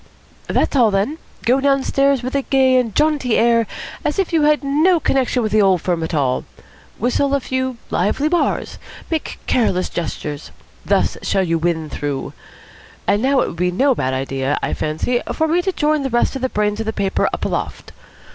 "That's 0.47 0.75
all, 0.75 0.89
then. 0.89 1.19
Go 1.45 1.59
downstairs 1.61 2.23
with 2.23 2.33
a 2.33 2.41
gay 2.41 2.77
and 2.77 2.95
jaunty 2.95 3.37
air, 3.37 3.67
as 4.03 4.17
if 4.17 4.33
you 4.33 4.41
had 4.41 4.63
no 4.63 4.99
connection 4.99 5.43
with 5.43 5.51
the 5.51 5.61
old 5.61 5.79
firm 5.83 6.01
at 6.01 6.15
all. 6.15 6.43
Whistle 6.97 7.35
a 7.35 7.39
few 7.39 7.77
lively 7.91 8.27
bars. 8.27 8.79
Make 9.11 9.37
careless 9.45 9.89
gestures. 9.89 10.49
Thus 10.83 11.19
shall 11.21 11.43
you 11.43 11.59
win 11.59 11.87
through. 11.87 12.33
And 13.05 13.21
now 13.21 13.41
it 13.41 13.47
would 13.49 13.57
be 13.57 13.69
no 13.69 13.93
bad 13.93 14.15
idea, 14.15 14.57
I 14.63 14.73
fancy, 14.73 15.21
for 15.33 15.47
me 15.47 15.61
to 15.61 15.71
join 15.71 16.01
the 16.01 16.09
rest 16.09 16.35
of 16.35 16.41
the 16.41 16.49
brains 16.49 16.79
of 16.79 16.87
the 16.87 16.93
paper 16.93 17.29
up 17.31 17.45
aloft. 17.45 17.91